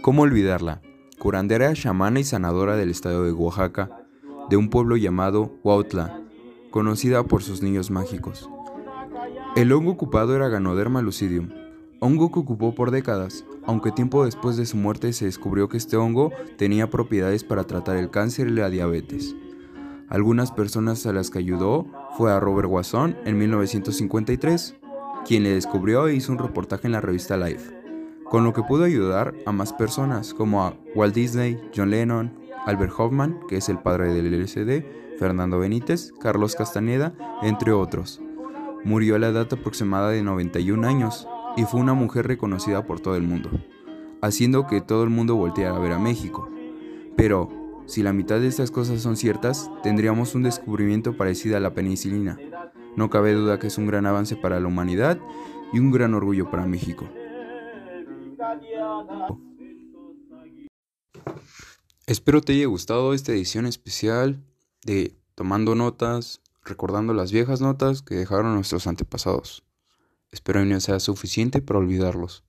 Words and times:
¿Cómo 0.00 0.22
olvidarla? 0.22 0.80
Curandera, 1.18 1.72
chamana 1.74 2.20
y 2.20 2.24
sanadora 2.24 2.76
del 2.76 2.88
estado 2.88 3.24
de 3.24 3.32
Oaxaca, 3.32 3.90
de 4.48 4.56
un 4.56 4.70
pueblo 4.70 4.96
llamado 4.96 5.58
Huautla, 5.64 6.22
conocida 6.70 7.24
por 7.24 7.42
sus 7.42 7.62
niños 7.62 7.90
mágicos. 7.90 8.48
El 9.56 9.72
hongo 9.72 9.90
ocupado 9.90 10.36
era 10.36 10.48
Ganoderma 10.48 11.02
lucidium, 11.02 11.48
hongo 11.98 12.30
que 12.30 12.38
ocupó 12.38 12.76
por 12.76 12.92
décadas, 12.92 13.44
aunque 13.66 13.90
tiempo 13.90 14.24
después 14.24 14.56
de 14.56 14.66
su 14.66 14.76
muerte 14.76 15.12
se 15.12 15.24
descubrió 15.24 15.68
que 15.68 15.78
este 15.78 15.96
hongo 15.96 16.30
tenía 16.56 16.90
propiedades 16.90 17.42
para 17.42 17.64
tratar 17.64 17.96
el 17.96 18.10
cáncer 18.10 18.46
y 18.46 18.52
la 18.52 18.70
diabetes. 18.70 19.34
Algunas 20.08 20.52
personas 20.52 21.04
a 21.06 21.12
las 21.12 21.28
que 21.28 21.40
ayudó 21.40 21.86
fue 22.16 22.32
a 22.32 22.38
Robert 22.38 22.68
Wasson 22.70 23.16
en 23.24 23.36
1953, 23.36 24.76
quien 25.26 25.42
le 25.42 25.50
descubrió 25.50 26.06
e 26.06 26.14
hizo 26.14 26.30
un 26.30 26.38
reportaje 26.38 26.86
en 26.86 26.92
la 26.92 27.00
revista 27.00 27.36
Life, 27.36 27.78
con 28.30 28.44
lo 28.44 28.52
que 28.52 28.62
pudo 28.62 28.84
ayudar 28.84 29.34
a 29.46 29.52
más 29.52 29.72
personas 29.72 30.34
como 30.34 30.62
a 30.64 30.74
Walt 30.94 31.14
Disney, 31.14 31.58
John 31.74 31.90
Lennon, 31.90 32.32
Albert 32.66 32.92
Hoffman, 32.98 33.40
que 33.48 33.56
es 33.56 33.68
el 33.68 33.78
padre 33.78 34.12
del 34.12 34.30
LSD, 34.42 34.84
Fernando 35.18 35.58
Benítez, 35.58 36.12
Carlos 36.20 36.54
Castaneda, 36.54 37.14
entre 37.42 37.72
otros. 37.72 38.20
Murió 38.84 39.16
a 39.16 39.18
la 39.18 39.28
edad 39.28 39.48
aproximada 39.50 40.10
de 40.10 40.22
91 40.22 40.86
años 40.86 41.26
y 41.56 41.64
fue 41.64 41.80
una 41.80 41.94
mujer 41.94 42.26
reconocida 42.26 42.84
por 42.84 43.00
todo 43.00 43.16
el 43.16 43.22
mundo, 43.22 43.50
haciendo 44.20 44.66
que 44.66 44.80
todo 44.80 45.04
el 45.04 45.10
mundo 45.10 45.34
volteara 45.34 45.76
a 45.76 45.80
ver 45.80 45.92
a 45.92 45.98
México. 45.98 46.48
Pero, 47.16 47.48
si 47.86 48.02
la 48.02 48.12
mitad 48.12 48.38
de 48.38 48.48
estas 48.48 48.70
cosas 48.70 49.00
son 49.00 49.16
ciertas, 49.16 49.70
tendríamos 49.82 50.34
un 50.34 50.42
descubrimiento 50.42 51.16
parecido 51.16 51.56
a 51.56 51.60
la 51.60 51.72
penicilina. 51.72 52.38
No 52.94 53.08
cabe 53.08 53.32
duda 53.32 53.58
que 53.58 53.68
es 53.68 53.78
un 53.78 53.86
gran 53.86 54.06
avance 54.06 54.36
para 54.36 54.60
la 54.60 54.68
humanidad 54.68 55.18
y 55.72 55.78
un 55.78 55.90
gran 55.90 56.14
orgullo 56.14 56.50
para 56.50 56.66
México. 56.66 57.08
Espero 62.06 62.40
te 62.40 62.54
haya 62.54 62.66
gustado 62.66 63.12
esta 63.12 63.32
edición 63.32 63.66
especial 63.66 64.42
de 64.84 65.14
Tomando 65.34 65.74
Notas, 65.74 66.40
recordando 66.64 67.12
las 67.12 67.32
viejas 67.32 67.60
notas 67.60 68.00
que 68.00 68.14
dejaron 68.14 68.54
nuestros 68.54 68.86
antepasados. 68.86 69.64
Espero 70.30 70.60
que 70.60 70.66
no 70.66 70.80
sea 70.80 71.00
suficiente 71.00 71.60
para 71.60 71.80
olvidarlos. 71.80 72.44